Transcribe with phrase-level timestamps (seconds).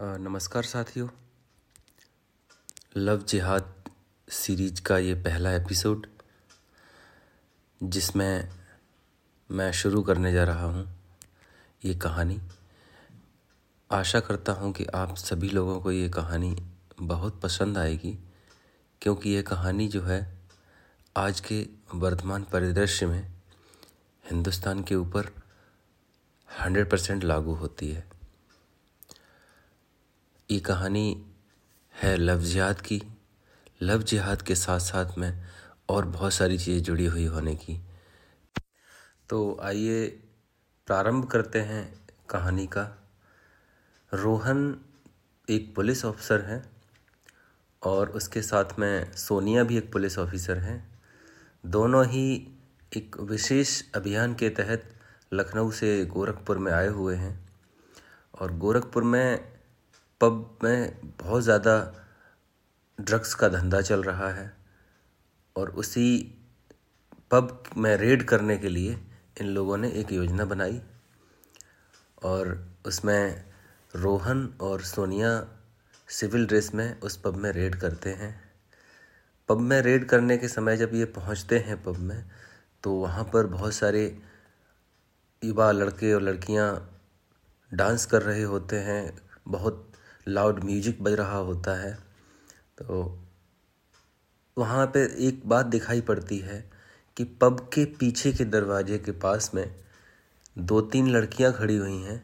[0.00, 1.08] नमस्कार साथियों।
[2.96, 3.74] लव जिहाद
[4.28, 6.06] सीरीज़ का ये पहला एपिसोड,
[7.82, 8.48] जिसमें
[9.50, 10.98] मैं शुरू करने जा रहा हूँ
[11.84, 12.40] ये कहानी।
[13.90, 16.56] आशा करता हूँ कि आप सभी लोगों को ये कहानी
[17.00, 18.18] बहुत पसंद आएगी,
[19.02, 20.38] क्योंकि ये कहानी जो है,
[21.16, 23.32] आज के वर्तमान परिदृश्य में
[24.30, 25.30] हिंदुस्तान के ऊपर
[26.60, 28.17] हंड्रेड परसेंट लागू होती है।
[30.50, 31.26] ये कहानी
[31.94, 33.00] है लव जिहाद की।
[33.82, 35.44] लव जिहाद के साथ साथ में
[35.88, 37.76] और बहुत सारी चीज़ें जुड़ी हुई होने की।
[39.30, 40.06] तो आइए
[40.88, 41.82] प्रारंभ करते हैं
[42.30, 42.84] कहानी का।
[44.12, 44.80] रोहन
[45.48, 46.62] एक पुलिस ऑफिसर है
[47.82, 51.00] और उसके साथ में सोनिया भी एक पुलिस ऑफिसर हैं।
[51.64, 52.56] दोनों ही
[52.96, 54.88] एक विशेष अभियान के तहत
[55.32, 57.50] लखनऊ से गोरखपुर में आए हुए हैं
[58.34, 59.57] और गोरखपुर में
[60.20, 61.74] पब में बहुत ज़्यादा
[62.98, 64.50] ड्रग्स का धंधा चल रहा है
[65.56, 66.08] और उसी
[67.30, 68.98] पब में रेड करने के लिए
[69.40, 70.80] इन लोगों ने एक योजना बनाई
[72.22, 73.44] और उसमें
[73.94, 75.30] रोहन और सोनिया
[76.08, 78.34] सिविल ड्रेस में उस पब में रेड करते हैं।
[79.48, 82.24] पब में रेड करने के समय जब ये पहुँचते हैं पब में
[82.84, 84.04] तो वहाँ पर बहुत सारे
[85.42, 86.68] युवा लड़के और लड़कियाँ
[87.72, 89.84] डांस कर रहे होते हैं, बहुत
[90.28, 91.92] लाउड म्यूज़िक बज रहा होता है
[92.78, 93.18] तो
[94.56, 96.70] वहाँ पे एक बात दिखाई पड़ती है
[97.16, 99.74] कि पब के पीछे के दरवाजे के पास में
[100.58, 102.22] दो तीन लड़कियाँ खड़ी हुई हैं,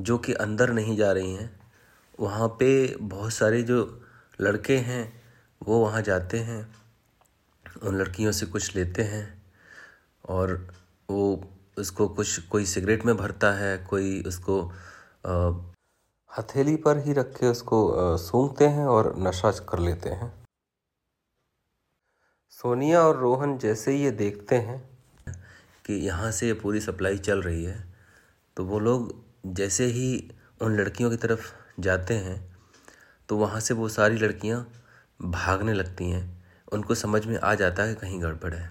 [0.00, 1.50] जो कि अंदर नहीं जा रही हैं।
[2.20, 4.02] वहाँ पे बहुत सारे जो
[4.40, 5.22] लड़के हैं,
[5.62, 6.74] वो वहाँ जाते हैं,
[7.82, 9.42] उन लड़कियों से कुछ लेते हैं
[10.28, 10.68] और
[11.10, 14.62] वो उसको कुछ, कोई सिगरेट में भरता है, कोई उसको
[16.32, 20.32] हथेली पर ही रख के उसको सूंघते हैं और नशा कर लेते हैं।
[22.52, 24.78] सोनिया और रोहन जैसे ही ये देखते हैं
[25.86, 27.76] कि यहाँ से ये पूरी सप्लाई चल रही है
[28.56, 29.14] तो वो लोग
[29.54, 30.08] जैसे ही
[30.62, 32.38] उन लड़कियों की तरफ़ जाते हैं
[33.28, 34.66] तो वहाँ से वो सारी लड़कियाँ
[35.22, 36.26] भागने लगती हैं।
[36.72, 38.70] उनको समझ में आ जाता है कि कहीं गड़बड़ है।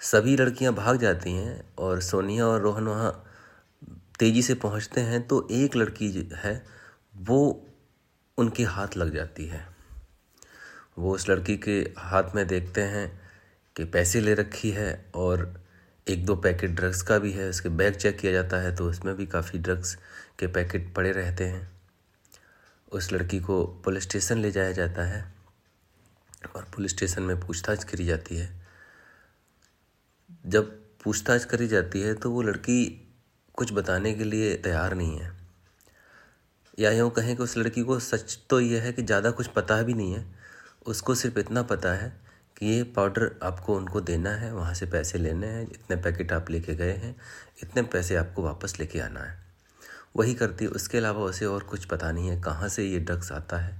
[0.00, 3.12] सभी लड़कियाँ भाग जाती हैं और सोनिया और रोहन वहाँ
[4.20, 6.66] तेज़ी से पहुँचते हैं तो एक लड़की है,
[7.16, 7.66] वो
[8.38, 9.66] उनके हाथ लग जाती है।
[10.98, 13.08] वो उस लड़की के हाथ में देखते हैं
[13.76, 15.52] कि पैसे ले रखी है और
[16.06, 19.14] एक दो पैकेट ड्रग्स का भी है, उसके बैग चेक किया जाता है तो उसमें
[19.16, 19.94] भी काफ़ी ड्रग्स
[20.38, 21.70] के पैकेट पड़े रहते हैं।
[22.92, 25.22] उस लड़की को पुलिस स्टेशन ले जाया जाता है
[26.56, 28.48] और पुलिस स्टेशन में पूछताछ करी जाती है।
[30.46, 33.06] जब पूछताछ करी जाती है तो वो लड़की
[33.60, 35.30] कुछ बताने के लिए तैयार नहीं है।
[36.78, 39.82] या यूँ कहें कि उस लड़की को सच तो ये है कि ज़्यादा कुछ पता
[39.82, 40.24] भी नहीं है।
[40.86, 42.08] उसको सिर्फ़ इतना पता है
[42.56, 46.50] कि ये पाउडर आपको उनको देना है, वहाँ से पैसे लेने हैं, इतने पैकेट आप
[46.50, 47.14] लेके गए हैं,
[47.62, 49.38] इतने पैसे आपको वापस लेके आना है।
[50.16, 53.32] वही करती है, उसके अलावा उसे और कुछ पता नहीं है कहाँ से ये ड्रग्स
[53.32, 53.78] आता है।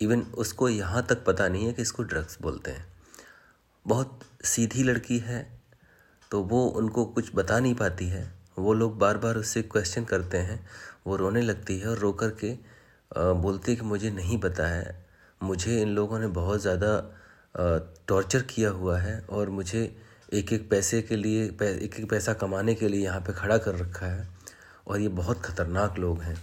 [0.00, 2.86] इवन उसको यहाँ तक पता नहीं है कि इसको ड्रग्स बोलते हैं।
[3.86, 5.46] बहुत सीधी लड़की है
[6.30, 10.38] तो वो उनको कुछ बता नहीं पाती है। वो लोग बार बार उससे क्वेश्चन करते
[10.38, 10.64] हैं,
[11.06, 12.52] वो रोने लगती है और रो कर के
[13.10, 15.04] बोलती है कि मुझे नहीं पता है।
[15.40, 16.88] मुझे इन लोगों ने बहुत ज़्यादा
[18.08, 19.82] टॉर्चर किया हुआ है और मुझे
[20.32, 21.62] एक एक पैसे के लिए एक
[21.94, 24.28] एक पैसा कमाने के लिए यहाँ पे खड़ा कर रखा है
[24.86, 26.36] और ये बहुत ख़तरनाक लोग हैं।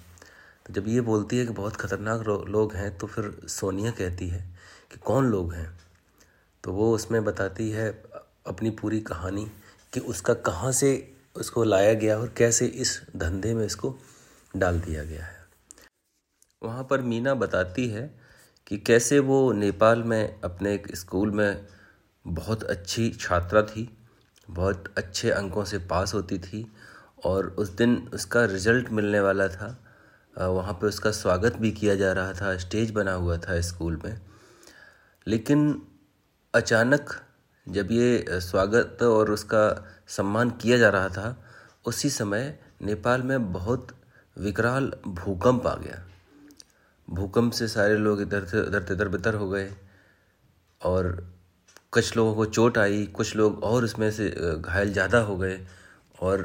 [0.66, 4.42] तो जब ये बोलती है कि बहुत ख़तरनाक लोग हैं तो फिर सोनिया कहती है
[4.92, 5.68] कि कौन लोग हैं?
[6.64, 7.90] तो वो उसमें बताती है
[8.48, 9.46] अपनी पूरी कहानी
[9.94, 10.92] कि उसका कहाँ से
[11.36, 13.96] उसको लाया गया और कैसे इस धंधे में इसको
[14.58, 15.42] डाल दिया गया है।
[16.62, 18.08] वहाँ पर मीना बताती है
[18.68, 21.66] कि कैसे वो नेपाल में अपने एक स्कूल में
[22.26, 23.90] बहुत अच्छी छात्रा थी,
[24.48, 26.66] बहुत अच्छे अंकों से पास होती थी
[27.26, 29.78] और उस दिन उसका रिज़ल्ट मिलने वाला था।
[30.36, 34.20] वहाँ पे उसका स्वागत भी किया जा रहा था, स्टेज बना हुआ था स्कूल में।
[35.28, 35.82] लेकिन
[36.54, 37.10] अचानक
[37.68, 39.64] जब ये स्वागत और उसका
[40.08, 41.44] सम्मान किया जा रहा था,
[41.86, 43.88] उसी समय नेपाल में बहुत
[44.38, 46.02] विकराल भूकंप आ गया।
[47.08, 49.70] भूकंप से सारे लोग इधर से उधर तिधर बितर हो गए
[50.82, 51.08] और
[51.94, 55.60] कुछ लोगों को चोट आई, कुछ लोग और उसमें से घायल ज़्यादा हो गए
[56.22, 56.42] और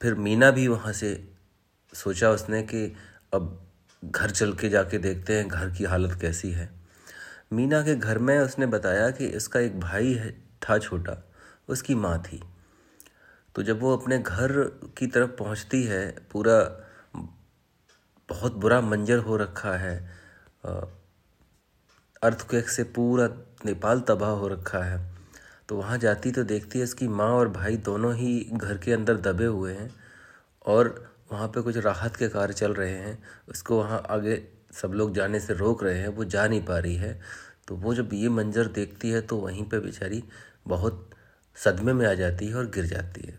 [0.00, 1.12] फिर मीना भी वहाँ से
[1.92, 2.84] सोचा उसने कि
[3.34, 3.60] अब
[4.02, 6.68] घर चल के जाके देखते हैं, घर की हालत कैसी है।
[7.50, 10.30] मीना के घर में उसने बताया कि इसका एक भाई है,
[10.62, 11.16] था छोटा,
[11.68, 12.42] उसकी माँ थी।
[13.54, 14.52] तो जब वो अपने घर
[14.98, 16.58] की तरफ़ पहुँचती है, पूरा
[18.28, 19.96] बहुत बुरा मंजर हो रखा है
[22.22, 23.26] अर्थक्वेक से पूरा
[23.66, 24.98] नेपाल तबाह हो रखा है
[25.68, 29.16] तो वहाँ जाती तो देखती है उसकी माँ और भाई दोनों ही घर के अंदर
[29.16, 29.90] दबे हुए हैं
[30.66, 30.88] और
[31.32, 33.18] वहाँ पे कुछ राहत के कार्य चल रहे हैं,
[33.48, 34.36] उसको वहाँ आगे
[34.74, 37.20] सब लोग जाने से रोक रहे हैं, वो जा नहीं पा रही है।
[37.68, 40.22] तो वो जब ये मंजर देखती है तो वहीं पे बेचारी
[40.68, 41.10] बहुत
[41.56, 43.38] सदमे में आ जाती है और गिर जाती है।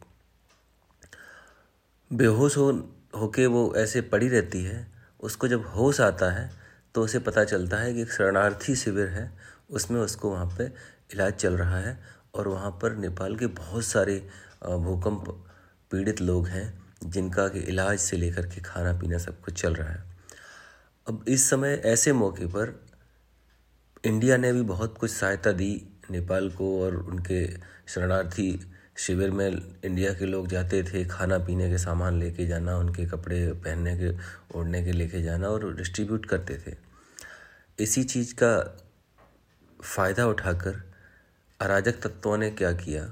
[2.11, 2.71] बेहोश हो,
[3.15, 4.87] होके वो ऐसे पड़ी रहती है।
[5.19, 6.49] उसको जब होश आता है
[6.95, 9.31] तो उसे पता चलता है कि एक शरणार्थी शिविर है।
[9.69, 10.65] उसमें उसको वहाँ पे
[11.13, 11.97] इलाज चल रहा है
[12.35, 14.17] और वहाँ पर नेपाल के बहुत सारे
[14.63, 15.29] भूकंप
[15.91, 19.89] पीड़ित लोग हैं, जिनका कि इलाज से लेकर के खाना पीना सब कुछ चल रहा
[19.89, 20.14] है।
[21.07, 22.69] अब इस समय ऐसे मौके पर
[24.05, 25.69] इंडिया ने भी बहुत कुछ सहायता दी
[26.11, 27.45] नेपाल को और उनके
[27.87, 28.47] शरणार्थी
[28.97, 29.47] शिविर में
[29.85, 34.11] इंडिया के लोग जाते थे, खाना पीने के सामान लेके जाना, उनके कपड़े पहनने के,
[34.57, 36.75] ओढ़ने के लेके जाना और डिस्ट्रीब्यूट करते थे।
[37.79, 38.53] इसी चीज़ का
[39.79, 40.81] फ़ायदा उठाकर
[41.59, 43.11] अराजक तत्वों ने क्या किया,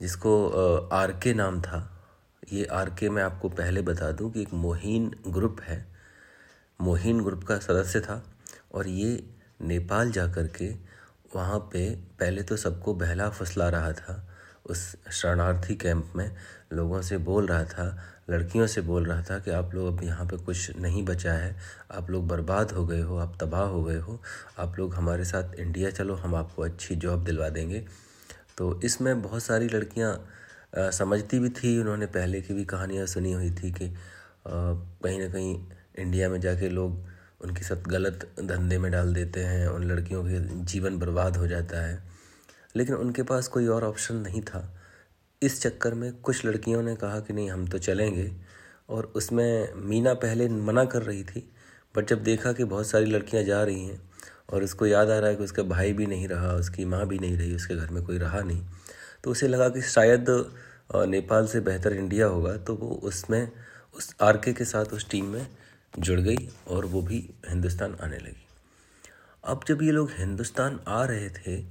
[0.00, 1.90] जिसको आर के नाम था।
[2.52, 5.93] ये आर के मैं आपको पहले बता दूँ कि एक मोहिन ग्रुप है।
[6.80, 8.22] मोहिन ग्रुप का सदस्य था
[8.74, 9.22] और ये
[9.62, 10.68] नेपाल जा कर के
[11.36, 11.88] वहाँ पे
[12.20, 14.22] पहले तो सबको बहला फसला रहा था।
[14.66, 14.80] उस
[15.12, 16.30] शरणार्थी कैंप में
[16.72, 17.86] लोगों से बोल रहा था,
[18.30, 21.54] लड़कियों से बोल रहा था कि आप लोग अब यहाँ पे कुछ नहीं बचा है।
[21.92, 24.20] आप लोग बर्बाद हो गए हो, आप तबाह हो गए हो।
[24.58, 27.84] आप लोग हमारे साथ इंडिया चलो, हम आपको अच्छी जॉब दिलवा देंगे।
[28.58, 33.50] तो इसमें बहुत सारी लड़कियाँ समझती भी थी उन्होंने पहले की भी कहानियाँ सुनी हुई
[33.52, 33.94] थी कि
[34.46, 35.54] कहीं ना कहीं
[35.94, 37.02] इंडिया में जाके लोग
[37.40, 41.86] उनके साथ गलत धंधे में डाल देते हैं, उन लड़कियों के जीवन बर्बाद हो जाता
[41.86, 42.02] है।
[42.76, 44.62] लेकिन उनके पास कोई और ऑप्शन नहीं था।
[45.42, 48.30] इस चक्कर में कुछ लड़कियों ने कहा कि नहीं, हम तो चलेंगे।
[48.88, 51.48] और उसमें मीना पहले मना कर रही थी,
[51.94, 54.00] बट जब देखा कि बहुत सारी लड़कियाँ जा रही हैं
[54.50, 57.18] और उसको याद आ रहा है कि उसका भाई भी नहीं रहा, उसकी माँ भी
[57.18, 58.64] नहीं रही, उसके घर में कोई रहा नहीं
[59.24, 60.26] तो उसे लगा कि शायद
[60.94, 63.50] नेपाल से बेहतर इंडिया होगा तो वो उसमें,
[63.94, 65.46] उस आर के साथ उस टीम में
[65.98, 67.18] जुड़ गई और वो भी
[67.48, 68.46] हिंदुस्तान आने लगी।
[69.44, 71.62] अब जब ये लोग हिंदुस्तान आ रहे थे,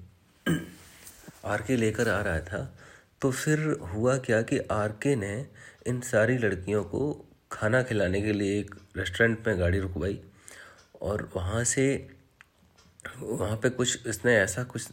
[1.45, 2.77] आर के लेकर आ रहा था
[3.21, 3.59] तो फिर
[3.93, 5.33] हुआ क्या कि आर के ने
[5.87, 10.19] इन सारी लड़कियों को खाना खिलाने के लिए एक रेस्टोरेंट में गाड़ी रुकवाई
[11.01, 11.85] और वहाँ से,
[13.19, 14.87] वहाँ पे कुछ, इसने ऐसा कुछ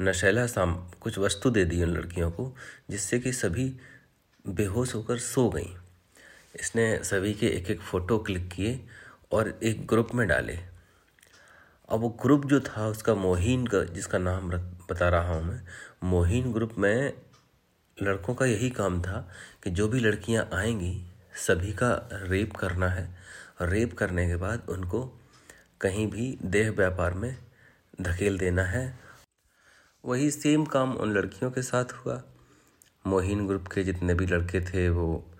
[0.00, 2.54] नशैला साम, कुछ वस्तु दे दी उन लड़कियों को,
[2.90, 3.72] जिससे कि सभी
[4.46, 5.74] बेहोश होकर सो गईं।
[6.54, 8.86] इसने सभी के एक एक फ़ोटो क्लिक किए
[9.32, 10.58] और एक ग्रुप में डाले।
[11.88, 14.50] अब वो ग्रुप जो था, उसका मोहिन का, जिसका नाम
[14.90, 15.62] बता रहा हूँ मैं,
[16.04, 17.12] मोहिन ग्रुप में
[18.02, 19.28] लड़कों का यही काम था
[19.64, 21.04] कि जो भी लड़कियाँ आएँगी,
[21.34, 23.16] सभी का रेप करना है।
[23.62, 25.20] रेप करने के बाद उनको
[25.80, 27.36] कहीं भी देह व्यापार में
[28.00, 28.98] धकेल देना है।
[30.04, 32.22] वही सेम काम उन लड़कियों के साथ हुआ।
[33.06, 35.30] मोहिन ग्रुप के जितने भी लड़के थे, वो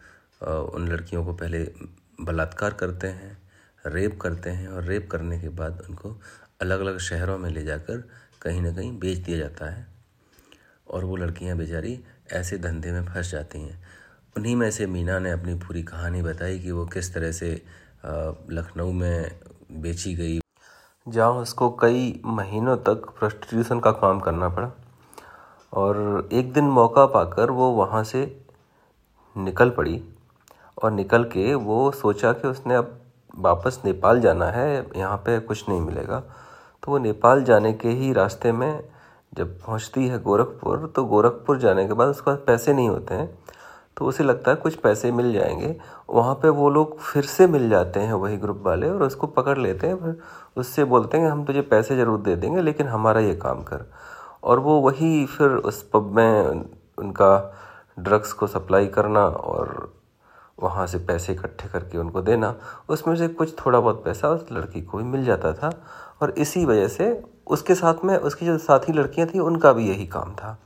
[0.42, 1.58] उन लड़कियों को पहले
[2.20, 3.36] बलात्कार करते हैं,
[3.86, 6.16] रेप करते हैं और रेप करने के बाद उनको
[6.62, 8.08] अलग अलग शहरों में ले जाकर
[8.42, 9.86] कहीं ना कहीं बेच दिया जाता है।
[10.90, 11.98] और वो लड़कियाँ बेचारी
[12.32, 13.82] ऐसे धंधे में फंस जाती हैं।
[14.36, 17.50] उन्हीं में से मीना ने अपनी पूरी कहानी बताई कि वो किस तरह से
[18.04, 19.38] लखनऊ में
[19.72, 20.40] बेची गई।
[21.06, 24.70] जहाँ उसको कई महीनों तक प्रस्टिट्यूशन का काम करना पड़ा
[25.72, 28.24] और एक दिन मौका पाकर वो वहाँ से
[29.36, 30.02] निकल पड़ी।
[30.78, 32.94] और निकल के वो सोचा कि उसने अब
[33.38, 36.20] वापस नेपाल जाना है, यहाँ पे कुछ नहीं मिलेगा।
[36.82, 38.82] तो वो नेपाल जाने के ही रास्ते में
[39.32, 43.28] जब पहुँचती है गोरखपुर तो गोरखपुर जाने के बाद उसके पास पैसे नहीं होते हैं।
[43.96, 45.74] तो उसे लगता है कुछ पैसे मिल जाएँगे।
[46.10, 49.56] वहाँ पे वो लोग फिर से मिल जाते हैं वही ग्रुप वाले और उसको पकड़
[49.58, 50.16] लेते हैं। फिर
[50.56, 53.84] उससे बोलते हैं हम तुझे पैसे ज़रूर दे देंगे, लेकिन हमारा ये काम कर।
[54.44, 56.64] और वो वही फिर उस पब में
[56.98, 57.54] उनका
[57.98, 59.92] ड्रग्स को सप्लाई करना और
[60.60, 62.54] वहाँ से पैसे इकट्ठे करके उनको देना।
[62.88, 65.70] उसमें से कुछ थोड़ा बहुत पैसा उस लड़की को भी मिल जाता था।
[66.22, 67.10] और इसी वजह से
[67.46, 70.58] उसके साथ में उसकी जो साथी लड़कियाँ थी, उनका भी यही काम था।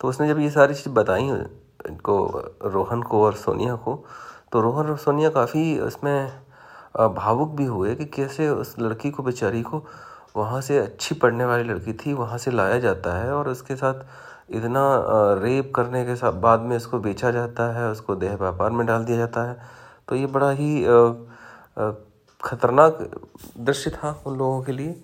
[0.00, 2.26] तो उसने जब ये सारी चीज़ बताई इनको,
[2.64, 4.04] रोहन को और सोनिया को
[4.52, 6.42] तो रोहन और सोनिया काफ़ी उसमें
[6.96, 9.84] भावुक भी हुए कि कैसे उस लड़की को, बेचारी को
[10.36, 14.04] वहाँ से अच्छी पढ़ने वाली लड़की थी, वहाँ से लाया जाता है और उसके साथ
[14.48, 14.82] इतना
[15.40, 19.04] रेप करने के साथ बाद में इसको बेचा जाता है, उसको देह व्यापार में डाल
[19.04, 19.56] दिया जाता है।
[20.08, 20.82] तो ये बड़ा ही
[22.40, 22.98] ख़तरनाक
[23.58, 24.94] दृश्य था उन लोगों के लिए।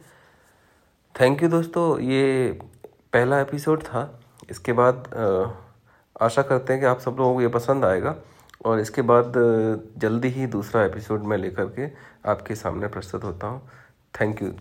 [1.14, 2.58] थैंक यू दोस्तों, ये
[3.12, 4.08] पहला एपिसोड था।
[4.50, 5.08] इसके बाद
[6.16, 8.14] आशा करते हैं कि आप सब लोगों को ये पसंद आएगा।
[8.64, 9.32] और इसके बाद
[9.98, 11.88] जल्दी ही दूसरा एपिसोड मैं लेकर के
[12.30, 13.68] आपके सामने प्रस्तुत होता हूँ।
[14.14, 14.52] Thank you